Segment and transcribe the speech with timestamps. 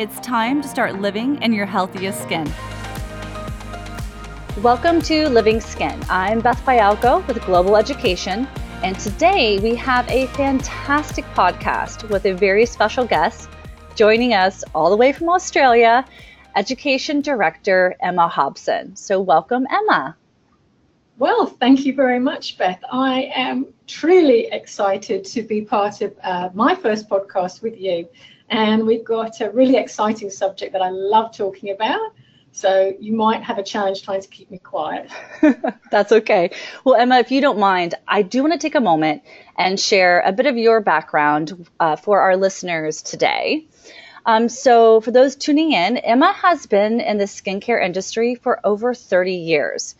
[0.00, 2.50] It's time to start living in your healthiest skin.
[4.62, 6.00] Welcome to Living Skin.
[6.08, 8.48] I'm Beth Fialco with Global Education,
[8.82, 13.50] and today we have a fantastic podcast with a very special guest
[13.94, 16.06] joining us all the way from Australia,
[16.56, 18.96] Education Director Emma Hobson.
[18.96, 20.16] So, welcome, Emma.
[21.18, 22.80] Well, thank you very much, Beth.
[22.90, 28.08] I am truly excited to be part of uh, my first podcast with you.
[28.50, 32.12] And we've got a really exciting subject that I love talking about.
[32.52, 35.08] So you might have a challenge trying to keep me quiet.
[35.90, 36.50] That's okay.
[36.84, 39.22] Well, Emma, if you don't mind, I do want to take a moment
[39.56, 43.66] and share a bit of your background uh, for our listeners today.
[44.26, 48.92] Um, so, for those tuning in, Emma has been in the skincare industry for over
[48.92, 49.94] 30 years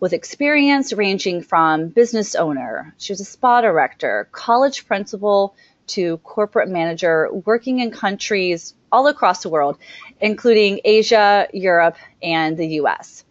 [0.00, 5.54] with experience ranging from business owner, she was a spa director, college principal,
[5.90, 9.78] to corporate manager, working in countries all across the world,
[10.20, 13.24] including Asia, Europe, and the US.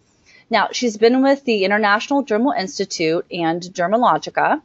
[0.49, 4.61] Now, she's been with the International Dermal Institute and Dermalogica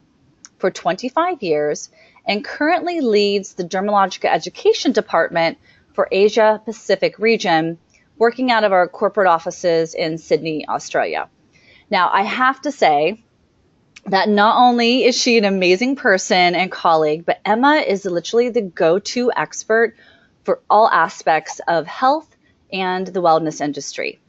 [0.57, 1.89] for 25 years
[2.25, 5.57] and currently leads the Dermalogica Education Department
[5.93, 7.77] for Asia Pacific region,
[8.17, 11.29] working out of our corporate offices in Sydney, Australia.
[11.89, 13.23] Now, I have to say
[14.07, 18.61] that not only is she an amazing person and colleague, but Emma is literally the
[18.61, 19.95] go to expert
[20.43, 22.35] for all aspects of health
[22.71, 24.19] and the wellness industry.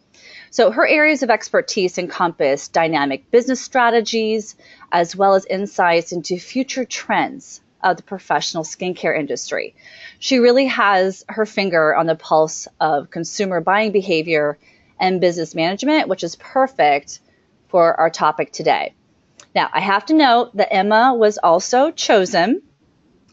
[0.50, 4.56] So, her areas of expertise encompass dynamic business strategies,
[4.90, 9.74] as well as insights into future trends of the professional skincare industry.
[10.18, 14.56] She really has her finger on the pulse of consumer buying behavior
[14.98, 17.20] and business management, which is perfect
[17.68, 18.94] for our topic today.
[19.56, 22.60] Now, I have to note that Emma was also chosen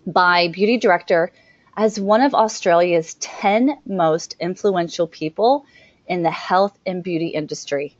[0.07, 1.34] by Beauty Director
[1.75, 5.66] as one of Australia's 10 most influential people
[6.07, 7.97] in the health and beauty industry.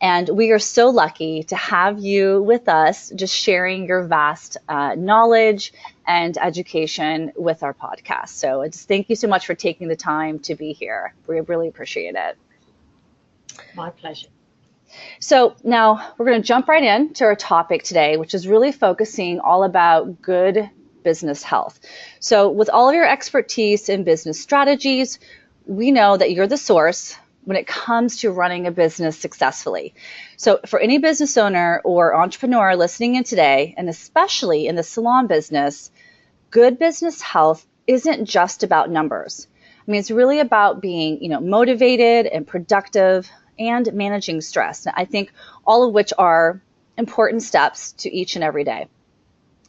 [0.00, 4.94] And we are so lucky to have you with us, just sharing your vast uh,
[4.94, 5.74] knowledge
[6.06, 8.30] and education with our podcast.
[8.30, 11.12] So, just thank you so much for taking the time to be here.
[11.26, 12.38] We really appreciate it.
[13.74, 14.28] My pleasure.
[15.18, 18.72] So now we're going to jump right in to our topic today, which is really
[18.72, 20.68] focusing all about good
[21.02, 21.80] business health.
[22.20, 25.18] So with all of your expertise in business strategies,
[25.66, 29.94] we know that you're the source when it comes to running a business successfully.
[30.36, 35.26] So for any business owner or entrepreneur listening in today, and especially in the salon
[35.26, 35.90] business,
[36.50, 39.48] good business health isn't just about numbers.
[39.56, 43.28] I mean, it's really about being, you know, motivated and productive,
[43.60, 44.86] and managing stress.
[44.92, 45.32] I think
[45.64, 46.60] all of which are
[46.96, 48.88] important steps to each and every day.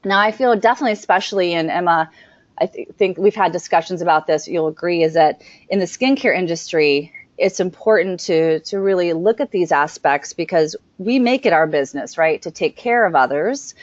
[0.04, 2.10] Now, I feel definitely, especially in Emma,
[2.58, 4.48] I th- think we've had discussions about this.
[4.48, 9.52] You'll agree is that in the skincare industry, it's important to to really look at
[9.52, 13.74] these aspects because we make it our business, right, to take care of others.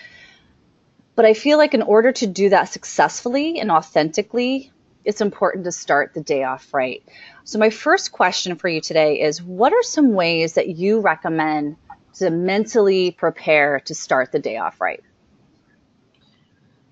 [1.16, 4.70] But I feel like in order to do that successfully and authentically,
[5.08, 7.02] it's important to start the day off right.
[7.44, 11.76] So, my first question for you today is what are some ways that you recommend
[12.16, 15.02] to mentally prepare to start the day off right?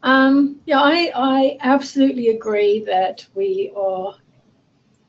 [0.02, 4.14] Um, yeah, I, I absolutely agree that we are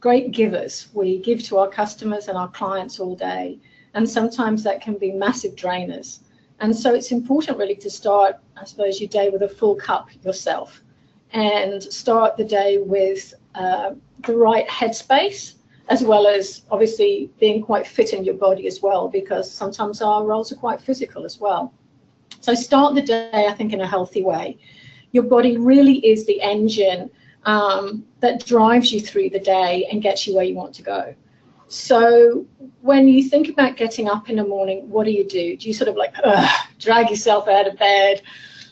[0.01, 0.89] great givers.
[0.93, 3.57] We give to our customers and our clients all day,
[3.93, 6.19] and sometimes that can be massive drainers.
[6.59, 10.09] And so it's important really to start, I suppose, your day with a full cup
[10.25, 10.81] yourself
[11.31, 13.91] and start the day with uh,
[14.25, 15.53] the right headspace,
[15.89, 20.25] as well as obviously being quite fit in your body as well, because sometimes our
[20.25, 21.73] roles are quite physical as well.
[22.41, 24.57] So start the day, I think, in a healthy way.
[25.11, 27.09] Your body really is the engine
[27.43, 31.15] um, that drives you through the day and gets you where you want to go.
[31.69, 32.45] So
[32.81, 35.57] when you think about getting up in the morning, what do you do?
[35.57, 36.13] Do you sort of like
[36.79, 38.21] drag yourself out of bed?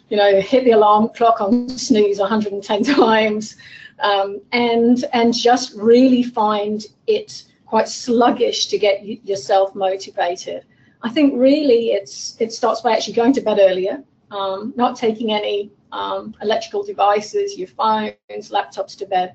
[0.10, 3.56] You know, hit the alarm clock on snooze 110 times,
[4.00, 10.66] um, and and just really find it quite sluggish to get yourself motivated.
[11.02, 15.32] I think really it's it starts by actually going to bed earlier, um, not taking
[15.32, 19.34] any um, electrical devices, your phones, laptops to bed,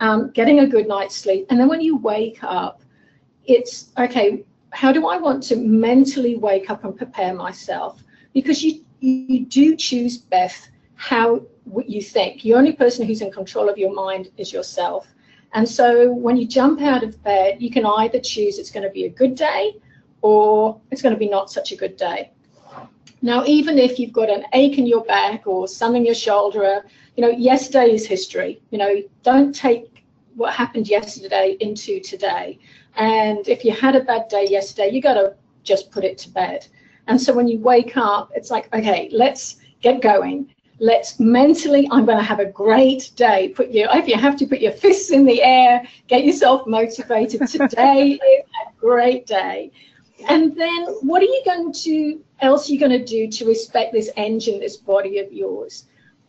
[0.00, 1.46] um, getting a good night's sleep.
[1.50, 2.82] And then when you wake up,
[3.44, 8.02] it's okay, how do I want to mentally wake up and prepare myself?
[8.32, 11.42] Because you, you do choose, Beth, how
[11.86, 12.42] you think.
[12.42, 15.06] The only person who's in control of your mind is yourself.
[15.52, 18.90] And so when you jump out of bed, you can either choose it's going to
[18.90, 19.76] be a good day
[20.22, 22.30] or it's going to be not such a good day.
[23.22, 26.84] Now, even if you've got an ache in your back or some in your shoulder,
[27.16, 28.62] you know, yesterday is history.
[28.70, 30.04] You know, don't take
[30.36, 32.58] what happened yesterday into today.
[32.96, 36.30] And if you had a bad day yesterday, you got to just put it to
[36.30, 36.66] bed.
[37.06, 40.54] And so when you wake up, it's like, okay, let's get going.
[40.78, 43.48] Let's mentally, I'm going to have a great day.
[43.48, 47.46] Put your, if you have to put your fists in the air, get yourself motivated.
[47.48, 49.72] Today is a great day.
[50.28, 53.92] And then what are you going to, else are you going to do to respect
[53.92, 55.84] this engine, this body of yours?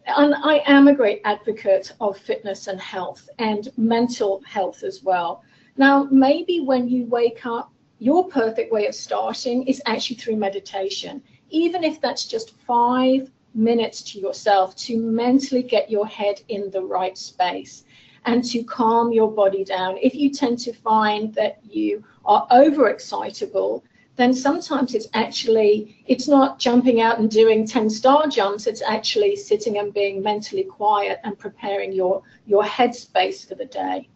[0.07, 5.43] And I am a great advocate of fitness and health and mental health as well.
[5.77, 7.70] Now, maybe when you wake up,
[8.01, 11.21] your perfect way of starting is actually through meditation,
[11.51, 16.81] even if that's just five minutes to yourself to mentally get your head in the
[16.81, 17.83] right space
[18.25, 19.99] and to calm your body down.
[20.01, 23.83] If you tend to find that you are overexcitable,
[24.15, 28.65] then sometimes it's actually it's not jumping out and doing 10 star jumps.
[28.65, 34.09] It's actually sitting and being mentally quiet and preparing your your headspace for the day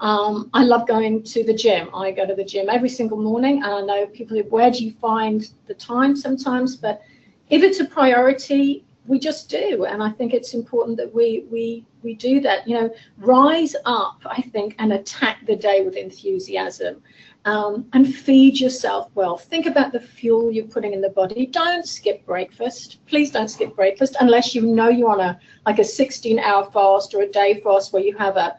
[0.00, 1.88] um, I love going to the gym.
[1.94, 4.92] I go to the gym every single morning, and I know people, where do you
[5.00, 6.76] find the time sometimes?
[6.76, 7.02] But
[7.50, 11.84] if it's a priority, we just do, and I think it's important that we we
[12.02, 12.66] we do that.
[12.66, 17.02] You know, rise up, I think, and attack the day with enthusiasm,
[17.44, 19.36] um, and feed yourself well.
[19.36, 21.46] Think about the fuel you're putting in the body.
[21.46, 22.98] Don't skip breakfast.
[23.06, 27.22] Please don't skip breakfast unless you know you're on a like a 16-hour fast or
[27.22, 28.56] a day fast where you have a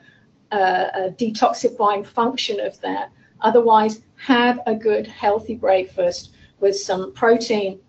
[0.56, 3.12] a, a detoxifying function of that.
[3.42, 7.80] Otherwise, have a good, healthy breakfast with some protein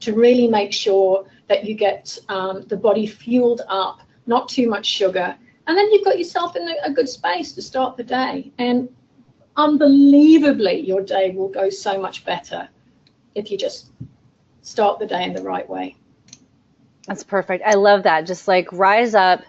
[0.00, 4.86] to really make sure that you get um, the body fueled up, not too much
[4.86, 5.36] sugar.
[5.66, 8.50] And then you've got yourself in a, a good space to start the day.
[8.58, 8.88] And
[9.56, 12.68] unbelievably, your day will go so much better
[13.34, 13.90] if you just
[14.62, 15.96] start the day in the right way.
[17.06, 17.64] That's perfect.
[17.66, 18.26] I love that.
[18.26, 19.42] Just like rise up,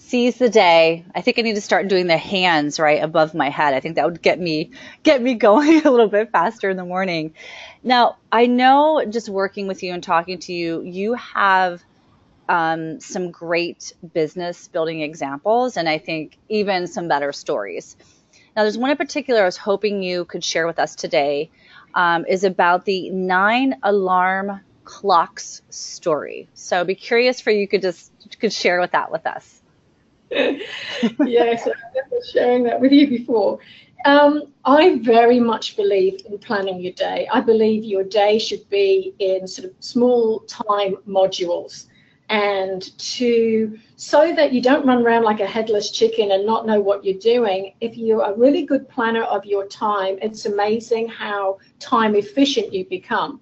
[0.00, 1.04] seize the day.
[1.14, 3.74] I think I need to start doing the hands right above my head.
[3.74, 6.84] I think that would get me get me going a little bit faster in the
[6.84, 7.34] morning.
[7.82, 11.82] Now, I know just working with you and talking to you, you have
[12.48, 17.96] um, some great business building examples, and I think even some better stories.
[18.56, 21.50] Now, there's one in particular I was hoping you could share with us today.
[21.92, 26.48] Um, is about the nine alarm clocks story.
[26.54, 29.59] So, I'd be curious for you could just could share with that with us.
[31.26, 33.58] yes, I've been sharing that with you before.
[34.04, 37.28] Um, I very much believe in planning your day.
[37.32, 41.86] I believe your day should be in sort of small time modules
[42.30, 46.80] and to so that you don't run around like a headless chicken and not know
[46.80, 51.58] what you're doing if you're a really good planner of your time it's amazing how
[51.80, 53.40] time efficient you become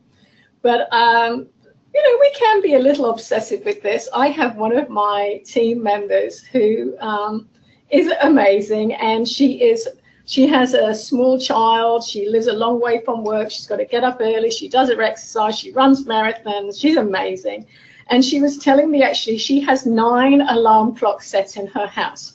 [0.62, 1.46] but um,
[1.94, 4.08] you know, we can be a little obsessive with this.
[4.14, 7.49] I have one of my team members who um,
[7.90, 9.88] is amazing, and she is.
[10.26, 12.04] She has a small child.
[12.04, 13.50] She lives a long way from work.
[13.50, 14.50] She's got to get up early.
[14.50, 15.59] She does her exercise.
[15.59, 16.78] She runs marathons.
[16.78, 17.64] She's amazing.
[18.11, 22.35] And she was telling me actually she has nine alarm clocks set in her house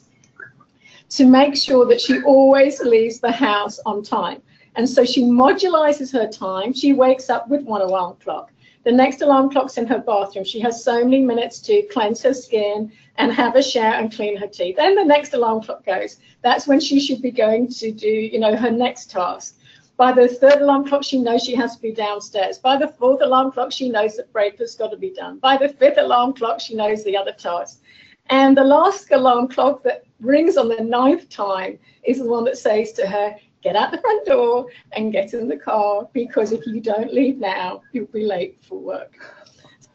[1.09, 4.41] to make sure that she always leaves the house on time.
[4.75, 6.73] And so she modularizes her time.
[6.73, 8.51] She wakes up with one alarm clock.
[8.83, 10.43] The next alarm clock's in her bathroom.
[10.43, 14.35] She has so many minutes to cleanse her skin and have a shower and clean
[14.35, 14.75] her teeth.
[14.75, 16.17] Then the next alarm clock goes.
[16.41, 19.55] That's when she should be going to do, you know, her next task.
[19.95, 22.57] By the third alarm clock, she knows she has to be downstairs.
[22.57, 25.37] By the fourth alarm clock, she knows that breakfast's got to be done.
[25.37, 27.79] By the fifth alarm clock, she knows the other tasks.
[28.27, 32.57] And the last alarm clock that rings on the ninth time is the one that
[32.57, 36.65] says to her, get out the front door and get in the car because if
[36.67, 39.13] you don't leave now, you'll be late for work.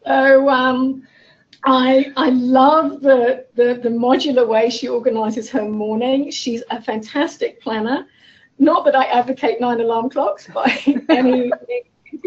[0.05, 1.07] So um,
[1.65, 6.31] I I love the, the the modular way she organises her morning.
[6.31, 8.07] She's a fantastic planner.
[8.57, 10.77] Not that I advocate nine alarm clocks by
[11.09, 11.51] any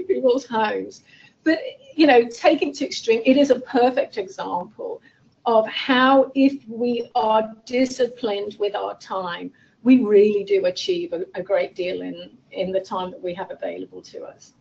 [0.06, 1.02] people's homes,
[1.44, 1.58] but
[1.94, 5.02] you know, taking to extreme, it is a perfect example
[5.44, 9.50] of how if we are disciplined with our time,
[9.82, 13.50] we really do achieve a, a great deal in in the time that we have
[13.50, 14.52] available to us.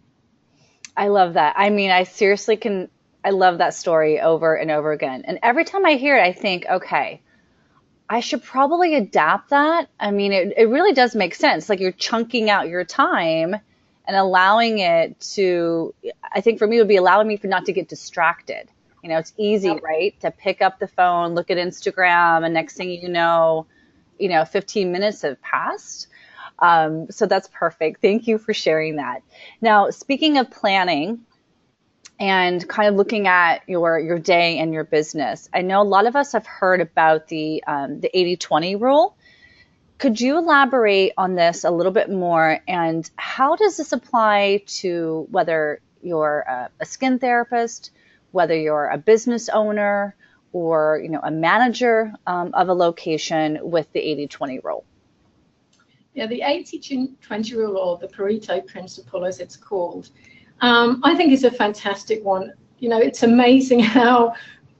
[0.95, 1.55] I love that.
[1.57, 2.89] I mean, I seriously can.
[3.23, 5.23] I love that story over and over again.
[5.25, 7.21] And every time I hear it, I think, okay,
[8.09, 9.89] I should probably adapt that.
[9.99, 11.69] I mean, it, it really does make sense.
[11.69, 13.55] Like you're chunking out your time
[14.05, 15.93] and allowing it to,
[16.33, 18.67] I think for me, it would be allowing me for not to get distracted.
[19.03, 20.19] You know, it's easy, right?
[20.21, 23.67] To pick up the phone, look at Instagram, and next thing you know,
[24.21, 26.07] you know, 15 minutes have passed.
[26.59, 28.01] Um, so that's perfect.
[28.01, 29.23] Thank you for sharing that.
[29.61, 31.25] Now, speaking of planning,
[32.21, 35.49] and kind of looking at your your day and your business.
[35.51, 39.17] I know a lot of us have heard about the um, the 80-20 rule.
[39.97, 42.59] Could you elaborate on this a little bit more?
[42.67, 47.89] And how does this apply to whether you're a, a skin therapist,
[48.31, 50.15] whether you're a business owner,
[50.53, 54.85] or you know a manager um, of a location with the 80-20 rule?
[56.13, 60.09] Yeah, the 80-20 rule, or the Pareto principle, as it's called,
[60.59, 62.51] um, I think is a fantastic one.
[62.79, 64.33] You know, it's amazing how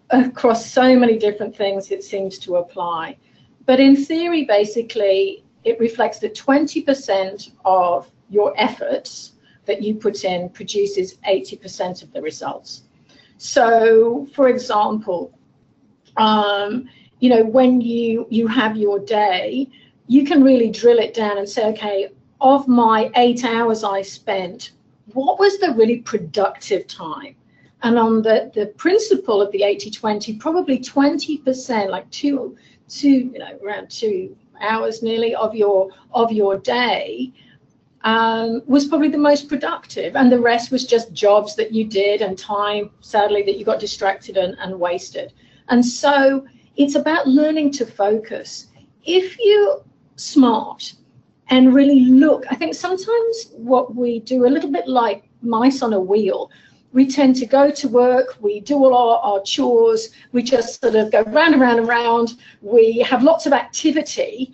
[0.10, 3.18] across so many different things it seems to apply.
[3.66, 9.34] But in theory, basically, it reflects that 20% of your efforts
[9.66, 12.84] that you put in produces 80% of the results.
[13.38, 15.38] So, for example,
[16.18, 16.90] um,
[17.20, 19.68] you know, when you you have your day,
[20.08, 22.10] you can really drill it down and say, okay,
[22.42, 24.72] of my eight hours I spent,
[25.14, 27.36] what was the really productive time?
[27.84, 32.56] And on the, the principle of the 80-20, probably 20%, like two,
[32.88, 37.34] two, you know, around two hours nearly of your of your day
[38.04, 40.16] um, was probably the most productive.
[40.16, 43.80] And the rest was just jobs that you did and time, sadly, that you got
[43.80, 45.34] distracted and, and wasted.
[45.70, 48.68] And so it's about learning to focus.
[49.04, 49.84] If you're
[50.16, 50.94] smart
[51.52, 52.46] and really look.
[52.50, 56.50] I think sometimes what we do, a little bit like mice on a wheel,
[56.94, 60.96] we tend to go to work, we do all our, our chores, we just sort
[60.96, 64.54] of go round and round and round, we have lots of activity,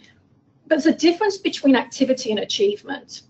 [0.67, 3.23] but there's a difference between activity and achievement.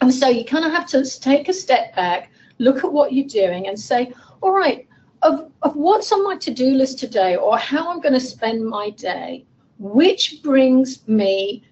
[0.00, 3.26] And so you kind of have to take a step back, look at what you're
[3.26, 4.88] doing, and say, all right,
[5.22, 8.64] of, of what's on my to do list today, or how I'm going to spend
[8.66, 9.46] my day,
[9.78, 11.64] which brings me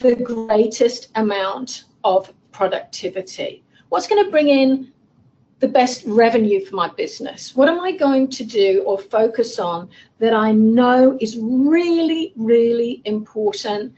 [0.00, 3.64] the greatest amount of productivity?
[3.88, 4.92] What's going to bring in
[5.60, 7.54] the best revenue for my business?
[7.54, 13.00] What am I going to do or focus on that I know is really, really
[13.04, 13.94] important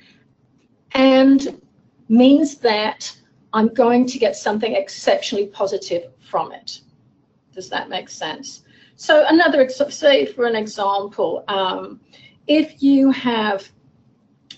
[0.93, 1.61] and
[2.09, 3.17] means that
[3.55, 6.81] I'm going to get something exceptionally positive from it?
[7.55, 8.64] Does that make sense?
[9.05, 12.01] So another, say for an example, um,
[12.47, 13.69] if you have,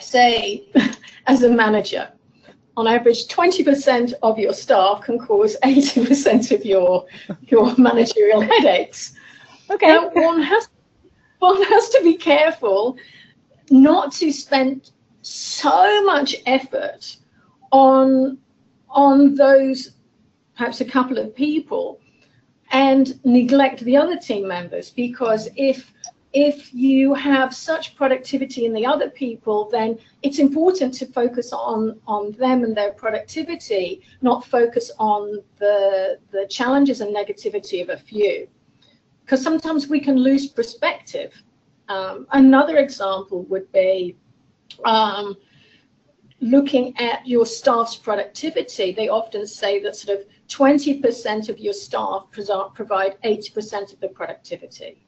[0.00, 0.68] say,
[1.26, 2.08] as a manager.
[2.76, 7.06] On average, 20% of your staff can cause 80% of your
[7.48, 9.14] your managerial headaches.
[9.68, 9.88] Okay.
[9.88, 10.68] Now, one has
[11.40, 12.96] one has to be careful
[13.70, 17.16] not to spend so much effort
[17.72, 18.38] on
[18.90, 19.90] on those
[20.56, 22.00] perhaps a couple of people
[22.70, 25.92] and neglect the other team members because if
[26.32, 31.98] if you have such productivity in the other people, then it's important to focus on,
[32.06, 37.96] on them and their productivity, not focus on the, the challenges and negativity of a
[37.96, 38.46] few.
[39.24, 41.32] Because sometimes we can lose perspective.
[41.88, 44.14] Um, another example would be
[44.84, 45.36] um,
[46.40, 48.92] looking at your staff's productivity.
[48.92, 55.02] They often say that sort of 20% of your staff provide 80% of the productivity.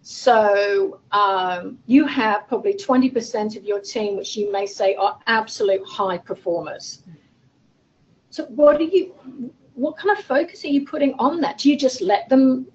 [0.00, 5.86] So um, you have probably 20% of your team, which you may say are absolute
[5.86, 7.02] high performers.
[8.30, 9.12] So what are you,
[9.74, 11.58] what kind of focus are you putting on that?
[11.58, 12.66] Do you just let them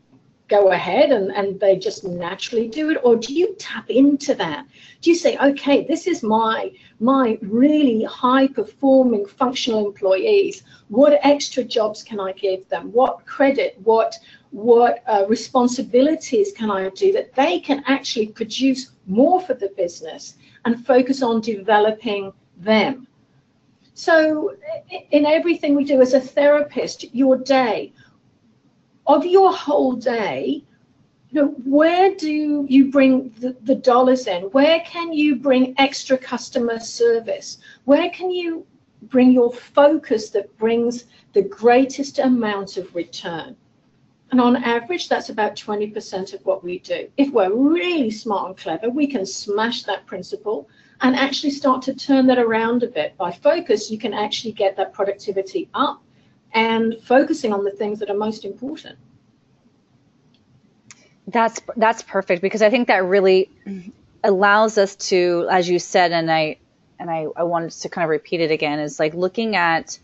[0.48, 2.98] go ahead and, and they just naturally do it?
[3.04, 4.66] Or do you tap into that?
[5.02, 10.64] Do you say, okay, this is my, my really high performing functional employees.
[10.90, 12.92] What extra jobs can I give them?
[12.92, 14.16] What credit, what
[14.54, 20.36] what uh, responsibilities can I do that they can actually produce more for the business
[20.66, 23.08] and focus on developing them.
[23.96, 24.56] So
[25.12, 27.94] in everything we do as a therapist, your day,
[29.08, 30.64] of your whole day,
[31.30, 34.44] you know, where do you bring the, the dollars in?
[34.52, 37.58] Where can you bring extra customer service?
[37.86, 38.66] Where can you
[39.04, 43.56] bring your focus that brings the greatest amount of return?
[44.32, 47.08] And on average, that's about 20% of what we do.
[47.18, 50.68] If we're really smart and clever, we can smash that principle
[51.02, 53.18] and actually start to turn that around a bit.
[53.18, 56.02] By focus, you can actually get that productivity up
[56.54, 58.98] and focusing on the things that are most important.
[61.28, 63.50] That's that's perfect because I think that really
[64.24, 66.58] allows us to, as you said, and I
[67.00, 70.00] and I, I wanted to kind of repeat it again, is like looking at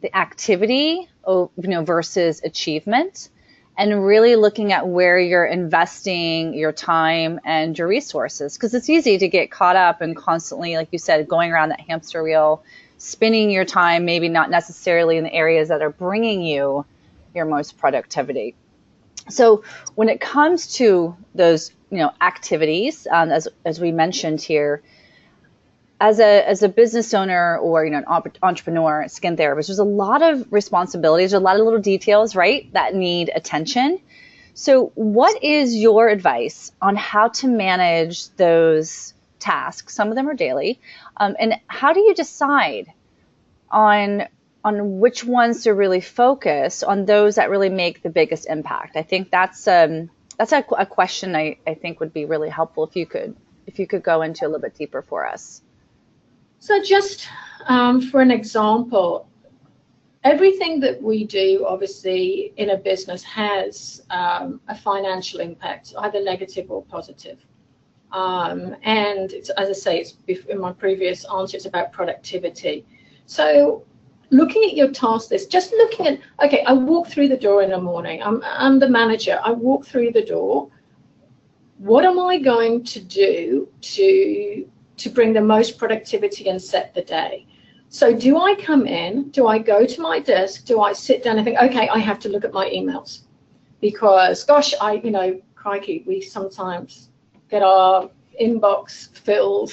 [0.00, 3.28] the activity, you know, versus achievement,
[3.76, 8.56] and really looking at where you're investing your time and your resources.
[8.56, 11.80] Because it's easy to get caught up and constantly, like you said, going around that
[11.80, 12.64] hamster wheel,
[13.00, 16.84] spinning your time, maybe not necessarily in the areas that are bringing you
[17.34, 18.54] your most productivity.
[19.30, 19.64] So
[19.94, 24.82] when it comes to those, you know, activities, um, as as we mentioned here,
[25.98, 29.84] as a as a business owner or you know an entrepreneur, skin therapist, there's a
[29.84, 33.98] lot of responsibilities, a lot of little details, right, that need attention.
[34.52, 39.94] So, what is your advice on how to manage those tasks?
[39.94, 40.80] Some of them are daily,
[41.16, 42.92] um, and how do you decide
[43.70, 44.26] on
[44.62, 48.96] on which ones to really focus on those that really make the biggest impact?
[48.96, 52.84] I think that's um, that's a, a question I, I think would be really helpful
[52.84, 55.62] if you could if you could go into a little bit deeper for us.
[56.60, 57.28] So just
[57.66, 59.28] um, for an example,
[60.24, 66.70] everything that we do, obviously, in a business has um, a financial impact, either negative
[66.70, 67.38] or positive.
[68.12, 72.84] Um, and as I say, it's in my previous answer, it's about productivity.
[73.26, 73.84] So
[74.30, 77.70] looking at your task list, just looking at, okay, I walk through the door in
[77.70, 78.22] the morning.
[78.22, 79.40] I'm, I'm the manager.
[79.44, 80.68] I walk through the door.
[81.78, 84.66] What am I going to do to
[85.00, 87.46] to bring the most productivity and set the day.
[87.88, 89.30] So do I come in?
[89.30, 90.66] Do I go to my desk?
[90.66, 93.22] Do I sit down and think, okay, I have to look at my emails?
[93.80, 97.08] Because gosh, I, you know, crikey, we sometimes
[97.50, 99.72] get our inbox filled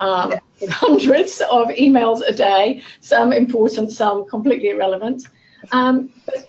[0.00, 0.38] um, yeah.
[0.60, 5.26] with hundreds of emails a day, some important, some completely irrelevant.
[5.72, 6.48] Um, but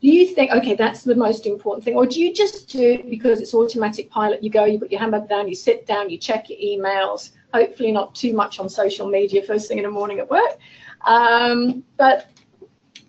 [0.00, 1.96] do you think, okay, that's the most important thing?
[1.96, 4.42] Or do you just do it because it's automatic pilot?
[4.42, 7.90] You go, you put your hammer down, you sit down, you check your emails, hopefully
[7.90, 10.58] not too much on social media first thing in the morning at work.
[11.04, 12.30] Um, but,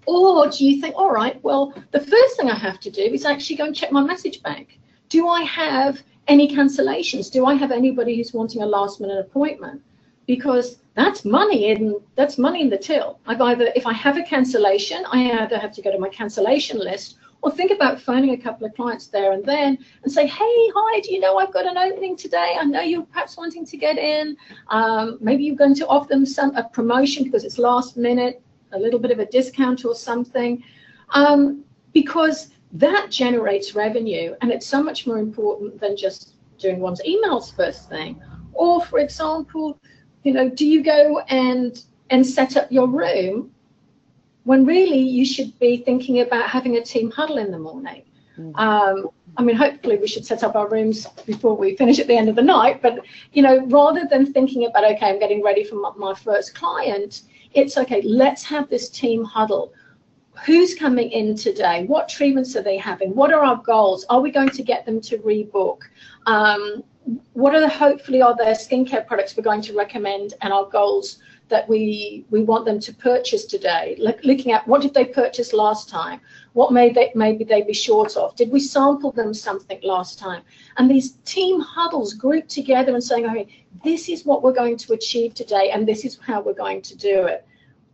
[0.08, 3.24] or do you think, all right, well, the first thing I have to do is
[3.24, 4.80] actually go and check my message bank.
[5.10, 7.32] Do I have any cancellations?
[7.32, 9.82] Do I have anybody who's wanting a last minute appointment?
[10.28, 13.20] Because that's money in that's money in the till.
[13.26, 16.80] I've either if I have a cancellation, I either have to go to my cancellation
[16.80, 20.56] list or think about phoning a couple of clients there and then and say, hey,
[20.76, 22.58] hi, do you know I've got an opening today?
[22.60, 24.36] I know you're perhaps wanting to get in.
[24.68, 28.42] Um, maybe you're going to offer them some a promotion because it's last minute,
[28.74, 30.64] a little bit of a discount or something,
[31.12, 31.64] um,
[31.94, 37.56] because that generates revenue and it's so much more important than just doing one's emails
[37.56, 38.22] first thing.
[38.54, 39.80] Or, for example,
[40.24, 43.52] you know, do you go and and set up your room
[44.44, 48.04] when really you should be thinking about having a team huddle in the morning?
[48.38, 48.58] Mm.
[48.58, 52.18] Um, I mean, hopefully we should set up our rooms before we finish at the
[52.18, 52.82] end of the night.
[52.82, 53.00] But
[53.34, 57.22] you know, rather than thinking about okay, I'm getting ready for my, my first client,
[57.54, 58.02] it's okay.
[58.02, 59.74] Let's have this team huddle
[60.46, 61.86] who's coming in today?
[61.86, 63.16] What treatments are they having?
[63.16, 64.06] What are our goals?
[64.10, 65.82] Are we going to get them to rebook?
[66.26, 66.84] Um,
[67.34, 71.20] what are the, hopefully are there skincare products we're going to recommend and our goals
[71.48, 73.96] that we we want them to purchase today?
[73.98, 76.22] Look, looking at what did they purchase last time?
[76.54, 78.36] What may they maybe they be short of?
[78.36, 80.44] Did we sample them something last time?
[80.78, 83.48] And these team huddles grouped together and saying okay
[83.84, 86.96] this is what we're going to achieve today and this is how we're going to
[86.96, 87.46] do it.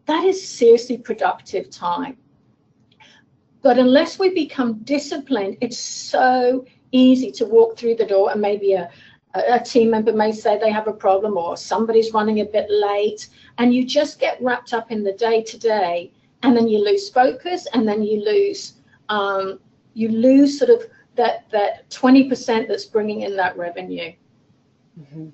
[0.08, 2.18] That is seriously productive time
[3.66, 8.74] but unless we become disciplined it's so easy to walk through the door and maybe
[8.74, 8.88] a,
[9.34, 13.28] a team member may say they have a problem or somebody's running a bit late
[13.58, 16.12] and you just get wrapped up in the day to day
[16.44, 18.74] and then you lose focus and then you lose
[19.10, 19.60] um,
[19.96, 20.84] you lose sort of
[21.16, 24.14] that that 20% that's bringing in that revenue
[25.00, 25.30] mm-hmm.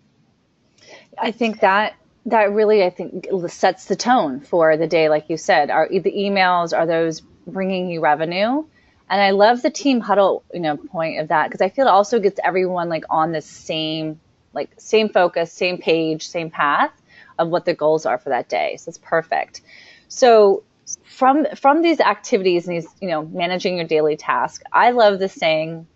[1.18, 5.36] i think that that really i think sets the tone for the day like you
[5.36, 8.64] said are the emails are those bringing you revenue
[9.12, 11.90] and I love the team huddle, you know, point of that because I feel it
[11.90, 14.22] also gets everyone like on the same,
[14.54, 16.94] like same focus, same page, same path
[17.38, 18.78] of what the goals are for that day.
[18.78, 19.62] So it's perfect.
[20.08, 20.64] So
[21.04, 25.34] from from these activities and these, you know, managing your daily task, I love this
[25.34, 25.88] saying.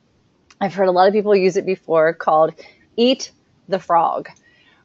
[0.60, 2.54] I've heard a lot of people use it before called
[2.98, 3.32] "eat
[3.70, 4.30] the frog,"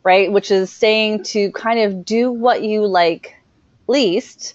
[0.04, 0.30] right?
[0.30, 3.34] Which is saying to kind of do what you like
[3.88, 4.54] least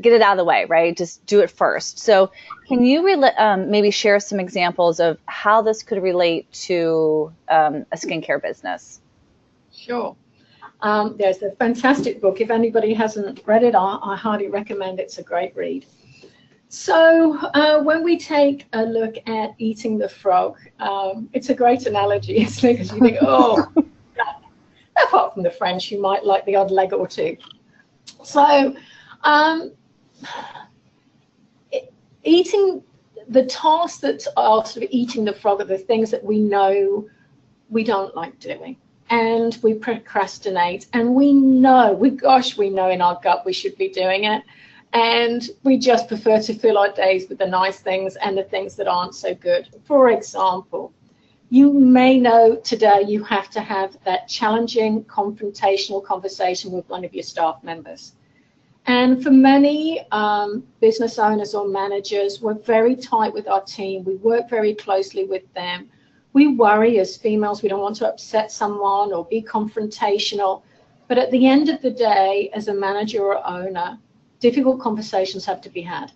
[0.00, 0.96] get it out of the way, right?
[0.96, 1.98] Just do it first.
[1.98, 2.30] So,
[2.66, 7.96] can you um, maybe share some examples of how this could relate to um, a
[7.96, 9.00] skincare business?
[9.72, 10.16] Sure.
[10.80, 12.40] Um, there's a fantastic book.
[12.40, 15.04] If anybody hasn't read it, I, I, highly recommend it.
[15.04, 15.86] It's a great read.
[16.68, 21.86] So uh, when we take a look at eating the frog, um, it's a great
[21.86, 22.72] analogy, isn't it?
[22.74, 23.66] Because you think, oh,
[25.02, 27.36] apart from the French, you might like the odd leg or two.
[28.22, 28.74] So
[29.22, 29.72] um,
[32.24, 32.82] eating
[33.28, 37.08] the tasks that are sort of eating the frog are the things that we know
[37.70, 38.76] we don't like doing.
[39.10, 40.86] And we procrastinate.
[40.92, 44.42] And we know we gosh we know in our gut we should be doing it.
[44.92, 48.76] And we just prefer to fill our days with the nice things and the things
[48.76, 49.68] that aren't so good.
[49.84, 50.92] For example
[51.50, 57.14] you may know today you have to have that challenging confrontational conversation with one of
[57.14, 58.14] your staff members
[58.86, 64.04] and for many um, business owners or managers, we're very tight with our team.
[64.04, 65.88] We work very closely with them.
[66.34, 70.62] We worry as females, we don't want to upset someone or be confrontational.
[71.08, 73.98] But at the end of the day, as a manager or owner,
[74.40, 76.12] difficult conversations have to be had.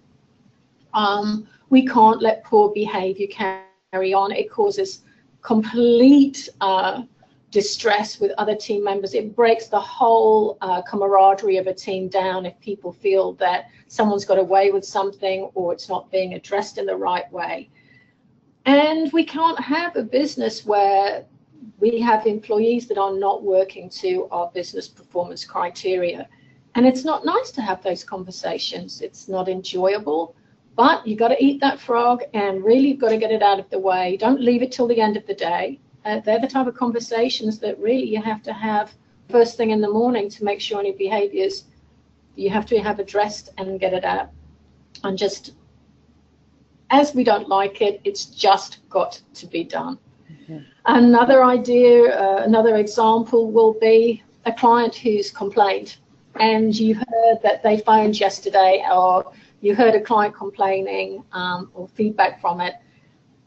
[0.92, 4.32] Um, we can't let poor behavior carry on.
[4.32, 5.02] It causes
[5.42, 7.02] complete uh,
[7.50, 9.14] distress with other team members.
[9.14, 14.24] It breaks the whole uh, camaraderie of a team down if people feel that someone's
[14.24, 17.70] got away with something or it's not being addressed in the right way.
[18.66, 21.24] And we can't have a business where
[21.80, 26.28] we have employees that are not working to our business performance criteria.
[26.74, 29.00] And it's not nice to have those conversations.
[29.00, 30.36] It's not enjoyable,
[30.76, 33.58] but you've got to eat that frog and really you've got to get it out
[33.58, 34.18] of the way.
[34.18, 37.58] Don't leave it till the end of the day uh, they're the type of conversations
[37.58, 38.94] that really you have to have
[39.28, 41.64] first thing in the morning to make sure any behaviors
[42.34, 44.30] you have to have addressed and get it out.
[45.04, 45.52] And just
[46.90, 49.98] as we don't like it, it's just got to be done.
[50.32, 50.58] Mm-hmm.
[50.86, 55.96] Another idea, uh, another example will be a client who's complained
[56.36, 61.88] and you heard that they phoned yesterday or you heard a client complaining um, or
[61.88, 62.74] feedback from it,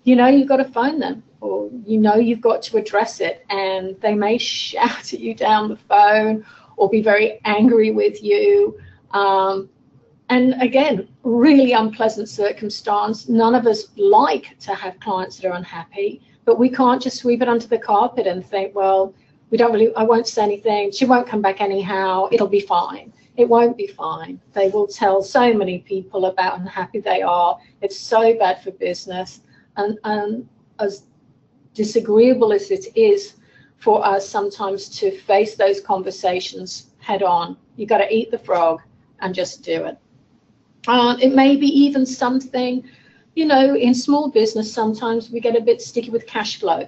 [0.04, 3.46] you know you've got to phone them or you know you've got to address it
[3.50, 6.46] and they may shout at you down the phone
[6.78, 8.80] or be very angry with you.
[9.12, 9.70] Um,
[10.30, 13.28] and again really unpleasant circumstance.
[13.28, 17.42] None of us like to have clients that are unhappy but we can't just sweep
[17.42, 19.14] it under the carpet and think well
[19.50, 20.92] we don't really i won't say anything.
[20.92, 22.30] She won't come back anyhow.
[22.32, 23.12] It'll be fine.
[23.38, 24.40] It won't be fine.
[24.54, 27.58] They will tell so many people about how unhappy they are.
[27.82, 29.42] It's so bad for business.
[29.78, 30.48] And, and
[30.80, 31.04] as
[31.74, 33.36] disagreeable as it is
[33.78, 37.58] for us sometimes to face those conversations head on.
[37.76, 38.82] You got to eat the frog
[39.20, 39.98] and just do it.
[40.88, 42.84] Uh, it may be even something,
[43.36, 46.88] you know, in small business, sometimes we get a bit sticky with cash flow.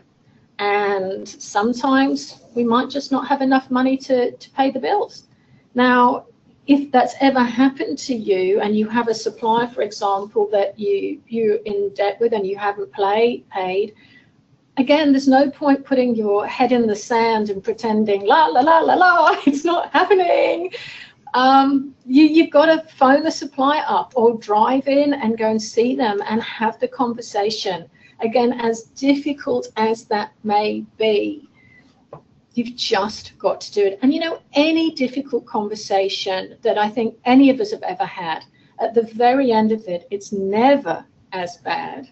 [0.60, 5.24] And sometimes we might just not have enough money to, to pay the bills.
[5.74, 6.26] Now,
[6.68, 11.20] if that's ever happened to you and you have a supplier, for example, that you,
[11.28, 13.96] you're in debt with and you haven't play, paid,
[14.78, 18.80] again, there's no point putting your head in the sand and pretending, la, la, la,
[18.80, 20.72] la, la, it's not happening.
[21.34, 25.62] Um, you, you've got to phone the supplier up or drive in and go and
[25.62, 27.90] see them and have the conversation.
[28.22, 31.50] Again, as difficult as that may be,
[32.54, 34.00] you've just got to do it.
[34.02, 38.46] And you know, any difficult conversation that I think any of us have ever had,
[38.80, 42.10] at the very end of it, it's never as bad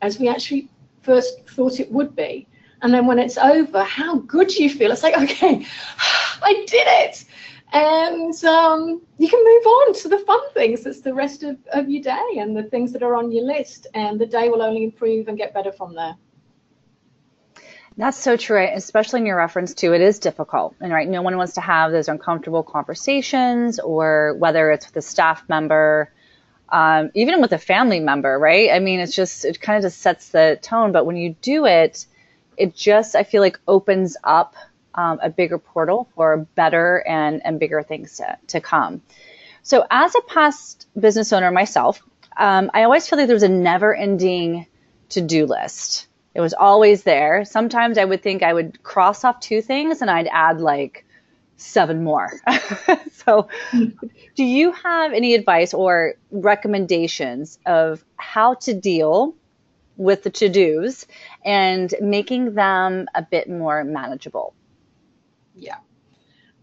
[0.00, 0.68] as we actually
[1.02, 2.46] first thought it would be.
[2.82, 4.90] And then when it's over, how good you feel?
[4.90, 5.64] It's like, okay,
[6.42, 7.24] I did it.
[7.72, 10.84] And um, you can move on to the fun things.
[10.84, 13.86] That's the rest of, of your day and the things that are on your list.
[13.94, 16.16] And the day will only improve and get better from there.
[17.96, 20.74] That's so true, especially in your reference to it is difficult.
[20.80, 25.02] And right, no one wants to have those uncomfortable conversations or whether it's with a
[25.02, 26.10] staff member
[26.72, 28.70] um, even with a family member, right?
[28.72, 30.90] I mean, it's just, it kind of just sets the tone.
[30.90, 32.06] But when you do it,
[32.56, 34.54] it just, I feel like, opens up
[34.94, 39.02] um, a bigger portal for better and, and bigger things to, to come.
[39.62, 42.02] So, as a past business owner myself,
[42.36, 44.66] um, I always feel like there was a never ending
[45.10, 46.08] to do list.
[46.34, 47.44] It was always there.
[47.44, 51.04] Sometimes I would think I would cross off two things and I'd add like
[51.56, 52.30] seven more.
[53.12, 53.48] so,
[54.34, 59.34] do you have any advice or recommendations of how to deal
[59.96, 61.06] with the to dos
[61.44, 64.54] and making them a bit more manageable?
[65.54, 65.76] Yeah.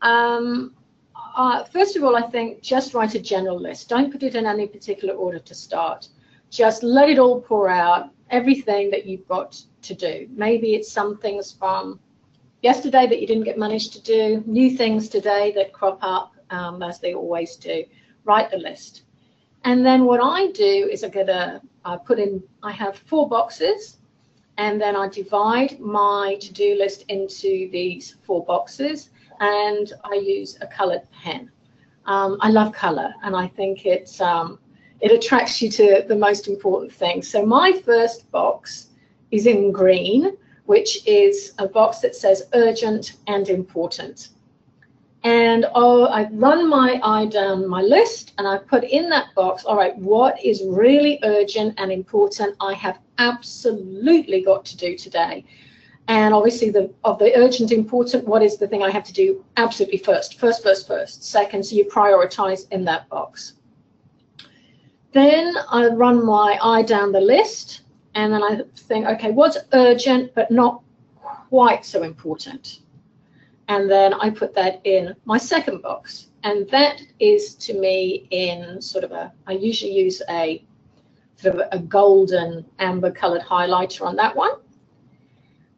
[0.02, 0.74] Um,
[1.36, 3.90] uh, first of all, I think just write a general list.
[3.90, 6.08] Don't put it in any particular order to start.
[6.50, 10.28] Just let it all pour out, everything that you've got to do.
[10.32, 12.00] Maybe it's some things from
[12.62, 16.82] yesterday that you didn't get managed to do, new things today that crop up um,
[16.82, 17.84] as they always do.
[18.26, 19.04] Write the list.
[19.64, 23.28] And then what I do is I get a, I put in, I have four
[23.28, 23.98] boxes
[24.58, 30.68] and then I divide my to-do list into these four boxes and I use a
[30.68, 31.52] colored pen.
[32.06, 34.60] Um, I love color and I think it's, um,
[35.02, 37.30] it attracts you to the most important things.
[37.30, 38.88] So my first box
[39.32, 40.36] is in green,
[40.70, 44.30] which is a box that says urgent and important
[45.24, 49.66] and oh, I run my eye down my list and I put in that box,
[49.66, 55.44] all right, what is really urgent and important I have absolutely got to do today.
[56.08, 59.44] And obviously the of the urgent important, what is the thing I have to do
[59.58, 63.54] absolutely first, first, first, first, second, so you prioritize in that box.
[65.12, 67.82] Then I run my eye down the list
[68.16, 70.82] and then I think, okay, what's urgent but not
[71.50, 72.80] quite so important?
[73.70, 76.28] and then I put that in my second box.
[76.44, 80.64] And that is to me in sort of a, I usually use a
[81.38, 84.54] sort of a golden amber colored highlighter on that one.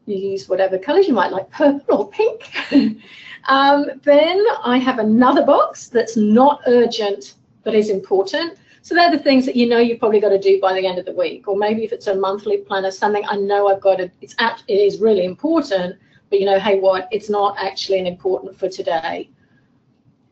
[0.06, 2.50] You use whatever colors you might like, purple or pink.
[3.50, 8.58] um, then I have another box that's not urgent but is important.
[8.84, 10.98] So they're the things that you know you've probably got to do by the end
[10.98, 13.98] of the week, or maybe if it's a monthly planner, something I know I've got
[13.98, 14.10] to.
[14.22, 15.98] It's it is really important,
[16.30, 17.08] but you know, hey, what?
[17.12, 19.30] It's not actually an important for today.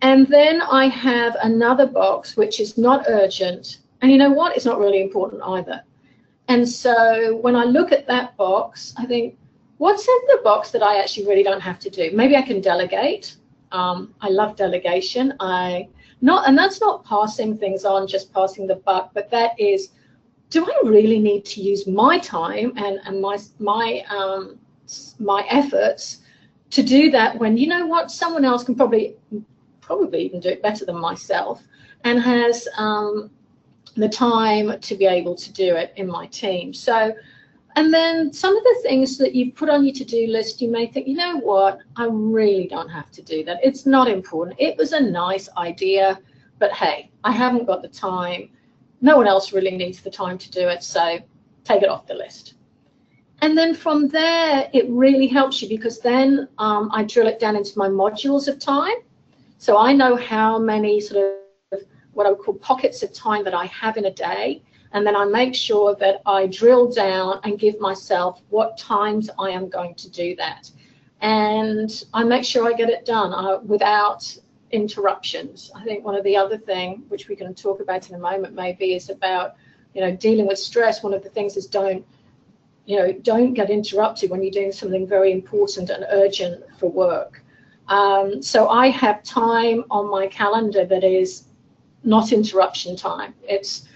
[0.01, 3.79] And then I have another box which is not urgent.
[4.01, 4.55] And you know what?
[4.55, 5.83] It's not really important either.
[6.47, 9.37] And so when I look at that box, I think,
[9.77, 12.09] what's in the box that I actually really don't have to do?
[12.13, 13.35] Maybe I can delegate.
[13.71, 15.33] Um, I love delegation.
[15.39, 15.89] I
[16.21, 19.89] not, and that's not passing things on, just passing the buck, but that is,
[20.49, 24.59] do I really need to use my time and, and my my um,
[25.19, 26.21] my efforts
[26.71, 29.15] to do that when you know what someone else can probably
[29.81, 31.63] probably even do it better than myself
[32.03, 33.29] and has um,
[33.95, 36.73] the time to be able to do it in my team.
[36.73, 37.13] So
[37.79, 40.85] and then some of the things that you've put on your to-do list you may
[40.85, 41.79] think you know what?
[41.95, 43.59] I really don't have to do that.
[43.63, 44.59] It's not important.
[44.59, 46.19] It was a nice idea
[46.57, 48.49] but hey i haven't got the time.
[48.99, 51.19] No one else really needs the time to do it so
[51.63, 52.55] take it off the list.
[53.41, 57.55] And then from there, it really helps you because then um, I drill it down
[57.55, 58.97] into my modules of time.
[59.57, 61.37] So I know how many sort
[61.71, 61.79] of
[62.11, 64.63] what I would call pockets of time that I have in a day.
[64.91, 69.51] And then I make sure that I drill down and give myself what times I
[69.51, 70.69] am going to do that.
[71.21, 74.37] And I make sure I get it done uh, without
[74.71, 75.71] interruptions.
[75.75, 78.55] I think one of the other thing, which we can talk about in a moment,
[78.55, 79.55] maybe is about,
[79.93, 81.03] you know, dealing with stress.
[81.03, 82.05] One of the things is don't
[82.89, 87.43] you know, don't get interrupted when you're doing something very important and urgent for work.
[87.87, 91.43] Um, so I have time on my calendar that is
[92.03, 93.35] not interruption time.
[93.43, 93.87] It's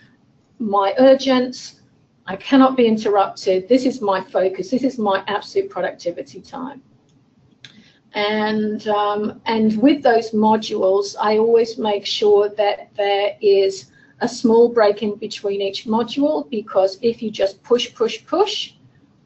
[0.63, 1.73] my urgent.
[2.26, 3.67] I cannot be interrupted.
[3.67, 4.69] This is my focus.
[4.69, 6.82] This is my absolute productivity time.
[8.13, 14.69] And um, and with those modules, I always make sure that there is a small
[14.69, 18.73] break in between each module because if you just push, push, push,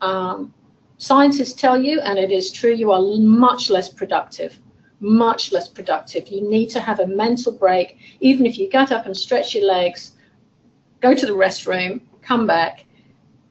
[0.01, 0.53] um,
[0.97, 4.59] scientists tell you, and it is true, you are much less productive,
[5.01, 6.27] much less productive.
[6.29, 9.65] You need to have a mental break, even if you get up and stretch your
[9.65, 10.13] legs,
[11.07, 12.85] go to the restroom, come back,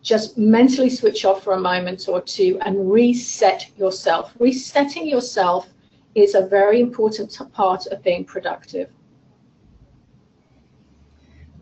[0.02, 4.32] just mentally switch off for a moment or two and reset yourself.
[4.38, 5.68] Resetting yourself
[6.14, 8.90] is a very important part of being productive.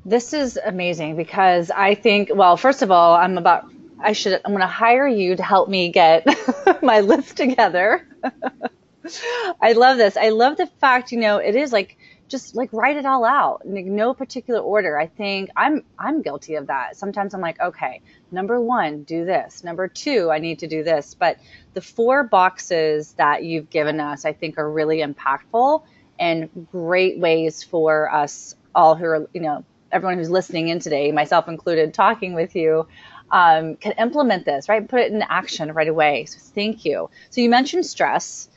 [0.04, 4.50] This is amazing because I think, well, first of all, I'm about I should, I'm
[4.50, 6.26] going to hire you to help me get
[6.83, 8.07] my list together.
[9.62, 10.16] I love this.
[10.16, 11.96] I love the fact, you know, it is like,
[12.35, 14.99] just like write it all out in no particular order.
[14.99, 16.97] I think I'm, I'm guilty of that.
[16.97, 18.01] Sometimes I'm like, okay,
[18.33, 19.62] number one, do this.
[19.62, 21.14] Number two, I need to do this.
[21.14, 21.38] But
[21.75, 25.85] the four boxes that you've given us, I think are really impactful
[26.18, 31.12] and great ways for us all who are, you know, everyone who's listening in today,
[31.12, 32.88] myself included, talking with you,
[33.31, 34.88] um, can implement this, right?
[34.88, 36.25] Put it in action right away.
[36.25, 37.11] So thank you.
[37.31, 38.49] So you mentioned stress,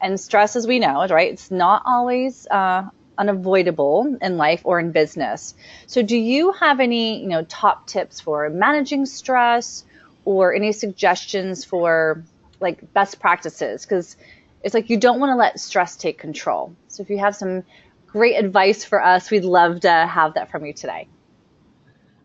[0.00, 1.32] and stress, as we know, right?
[1.32, 5.54] It's not always uh, unavoidable in life or in business.
[5.86, 9.84] So do you have any, you know, top tips for managing stress,
[10.24, 12.24] or any suggestions for
[12.60, 13.84] like best practices?
[13.84, 14.16] Because
[14.62, 16.74] it's like you don't want to let stress take control.
[16.88, 17.64] So if you have some
[18.06, 21.08] great advice for us, we'd love to have that from you today.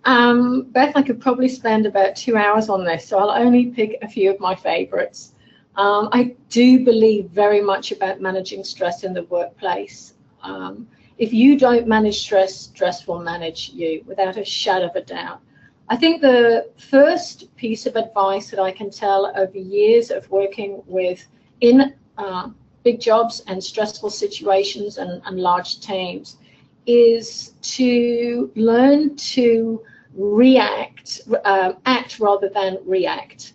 [0.06, 3.98] Um, Beth, I could probably spend about two hours on this, so I'll only pick
[4.02, 5.34] a few of my favorites.
[5.76, 10.14] Um, I do believe very much about managing stress in the workplace.
[10.44, 15.02] Um, if you don't manage stress, stress will manage you without a shadow of a
[15.02, 15.42] doubt.
[15.90, 20.84] I think the first piece of advice that I can tell over years of working
[20.86, 21.26] with
[21.62, 22.50] in uh,
[22.84, 26.38] big jobs and stressful situations and, and large teams
[26.86, 29.82] is to learn to
[30.14, 33.54] react, uh, act rather than react.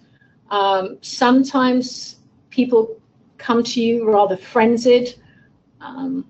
[0.50, 2.16] Um, sometimes
[2.50, 3.00] people
[3.38, 5.14] come to you rather frenzied.
[5.80, 6.26] Um,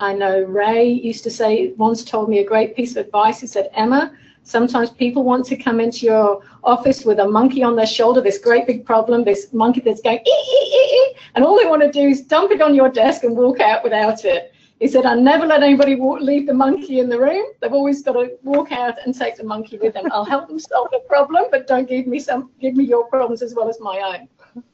[0.00, 3.40] I know Ray used to say, once told me a great piece of advice.
[3.40, 4.12] He said, Emma,
[4.44, 8.38] sometimes people want to come into your office with a monkey on their shoulder, this
[8.38, 11.90] great big problem, this monkey that's going, ee, ee, ee, and all they want to
[11.90, 14.52] do is dump it on your desk and walk out without it.
[14.78, 17.46] He said, I never let anybody walk, leave the monkey in the room.
[17.60, 20.04] They've always got to walk out and take the monkey with them.
[20.12, 23.42] I'll help them solve the problem, but don't give me some, give me your problems
[23.42, 24.64] as well as my own.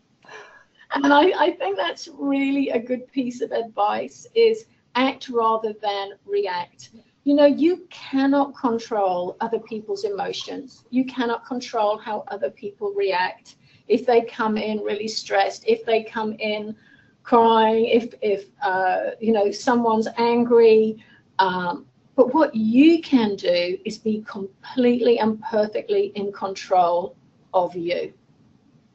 [0.92, 6.11] And I, I think that's really a good piece of advice is act rather than
[6.24, 6.90] react.
[7.24, 10.85] You know, you cannot control other people's emotions.
[10.90, 13.57] You cannot control how other people react.
[13.88, 16.76] If they come in really stressed, if they come in
[17.22, 21.02] crying, if, if uh, you know, someone's angry.
[21.38, 27.16] Um, but what you can do is be completely and perfectly in control
[27.52, 28.12] of you.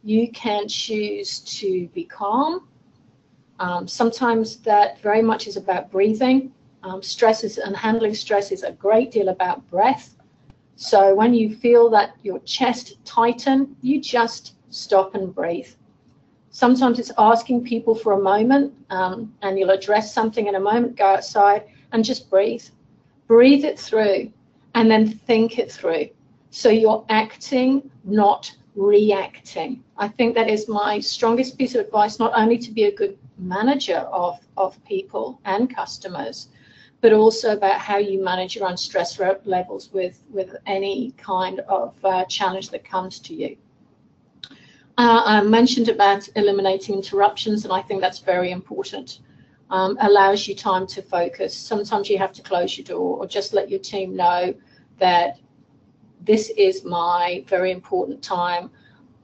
[0.03, 2.68] You can choose to be calm.
[3.59, 6.51] Um, sometimes that very much is about breathing.
[6.83, 10.15] Um, stress is, and handling stress is a great deal about breath.
[10.75, 15.67] So when you feel that your chest tighten, you just stop and breathe.
[16.51, 20.95] Sometimes it's asking people for a moment um, and you'll address something in a moment,
[20.95, 22.63] go outside and just breathe.
[23.27, 24.31] Breathe it through
[24.73, 26.07] and then think it through.
[26.49, 29.83] So you're acting, not reacting.
[29.97, 33.17] I think that is my strongest piece of advice, not only to be a good
[33.39, 36.49] manager of, of people and customers,
[37.01, 41.93] but also about how you manage your own stress levels with, with any kind of
[42.03, 43.55] uh, challenge that comes to you.
[44.97, 49.19] Uh, I mentioned about eliminating interruptions, and I think that's very important.
[49.69, 51.55] Um, allows you time to focus.
[51.55, 54.53] Sometimes you have to close your door or just let your team know
[54.97, 55.39] that
[56.21, 58.71] this is my very important time.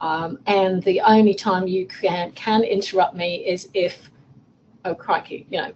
[0.06, 4.08] Um, and the only time you can can interrupt me is if,
[4.84, 5.72] oh crikey, you know,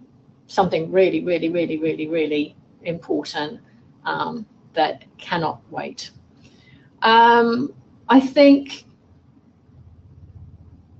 [0.47, 3.59] something really, really, really, really, really important
[4.05, 6.11] um, that cannot wait.
[7.01, 7.73] Um,
[8.07, 8.85] I think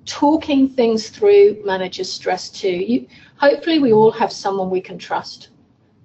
[0.06, 2.76] talking things through manages stress too.
[2.92, 5.52] You, hopefully, we all have someone we can trust.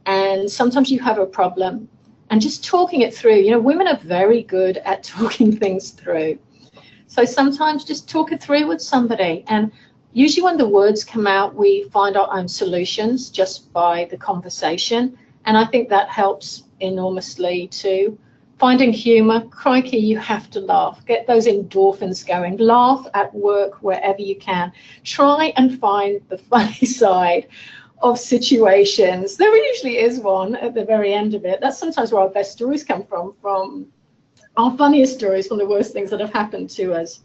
[0.06, 1.88] And sometimes you have a problem,
[2.30, 3.38] and just talking it through.
[3.38, 6.38] You know, women are very good at talking things through.
[7.06, 9.44] So sometimes just talk it through with somebody.
[9.48, 9.70] And
[10.12, 15.16] usually, when the words come out, we find our own solutions just by the conversation.
[15.44, 18.18] And I think that helps enormously too
[18.58, 21.04] finding humor, crikey, you have to laugh.
[21.06, 22.56] Get those endorphins going.
[22.56, 24.72] Laugh at work wherever you can.
[25.04, 27.48] Try and find the funny side
[28.02, 29.36] of situations.
[29.36, 31.60] There usually is one at the very end of it.
[31.60, 33.86] That's sometimes where our best stories come from, from
[34.56, 37.20] our funniest stories from the worst things that have happened to us.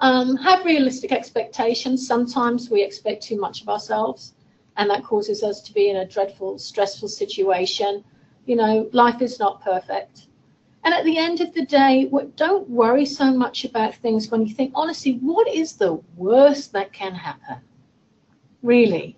[0.00, 2.06] Um, have realistic expectations.
[2.06, 4.34] Sometimes we expect too much of ourselves,
[4.76, 8.04] and that causes us to be in a dreadful, stressful situation
[8.46, 10.26] you know, life is not perfect.
[10.84, 14.52] And at the end of the day, don't worry so much about things when you
[14.52, 17.58] think, honestly, what is the worst that can happen?
[18.62, 19.16] Really,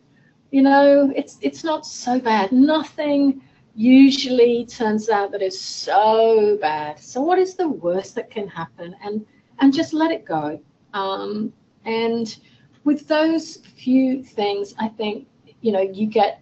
[0.51, 2.53] you know, it's it's not so bad.
[2.53, 3.43] Nothing
[3.75, 7.01] usually turns out that it's so bad.
[7.01, 8.95] So what is the worst that can happen?
[9.03, 9.27] And
[9.61, 10.61] and just let it go.
[10.93, 11.53] Um,
[11.85, 12.37] and
[12.85, 15.27] with those few things, I think
[15.61, 16.41] you know you get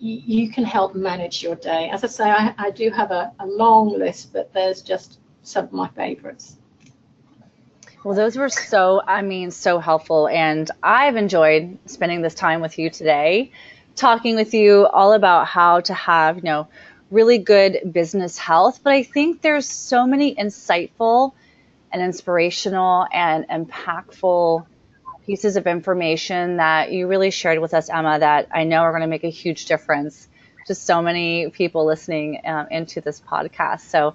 [0.00, 1.90] you, can help manage your day.
[1.90, 5.66] As I say, I, I do have a, a long list, but there's just some
[5.66, 6.56] of my favorites.
[8.02, 10.26] Well, those were so, I mean, so helpful.
[10.28, 13.52] And I've enjoyed spending this time with you today,
[13.96, 16.68] talking with you all about how to have, you know,
[17.10, 18.80] really good business health.
[18.82, 21.32] But I think there's so many insightful
[21.92, 24.66] and inspirational and impactful
[25.26, 29.02] pieces of information that you really shared with us, Emma, that I know are going
[29.02, 30.28] to make a huge difference
[30.66, 33.80] to so many people listening um, into this podcast.
[33.80, 34.14] So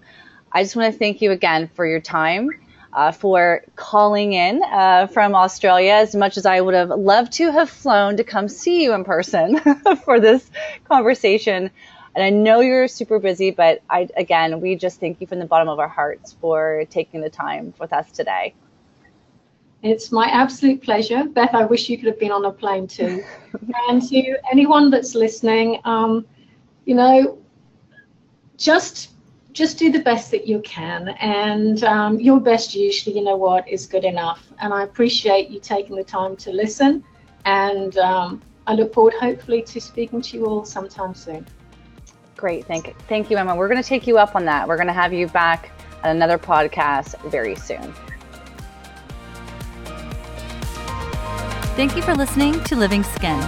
[0.51, 2.49] I just want to thank you again for your time.
[2.95, 7.51] Uh, for calling in uh, from Australia as much as I would have loved to
[7.51, 9.59] have flown to come see you in person
[10.05, 10.49] for this
[10.85, 11.69] conversation.
[12.15, 15.45] And I know you're super busy, but I, again, we just thank you from the
[15.45, 18.53] bottom of our hearts for taking the time with us today.
[19.83, 21.25] It's my absolute pleasure.
[21.25, 23.25] Beth, I wish you could have been on a plane too.
[23.89, 26.25] and to anyone that's listening, um,
[26.85, 27.39] you know,
[28.55, 29.09] just
[29.55, 33.67] just do the best that you can and um, your best usually you know what
[33.67, 34.45] is good enough.
[34.59, 37.03] And i appreciate you taking the time to listen
[37.45, 41.47] and um, i look forward hopefully to speaking to you all sometime soon.
[42.35, 43.55] Great thank, thank you emma.
[43.55, 44.67] We're going to take you up on that.
[44.67, 45.71] We're going to have you back
[46.03, 47.93] on another podcast very soon.
[51.77, 53.39] Thank you for listening to living skin.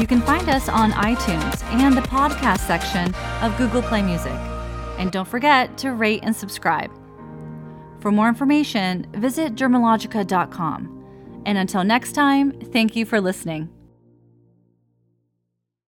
[0.00, 4.57] You can find us on itunes and the podcast section of google play music
[4.98, 6.90] and don't forget to rate and subscribe.
[8.00, 11.42] For more information, visit dermalogica.com.
[11.46, 13.77] And until next time, thank you for listening.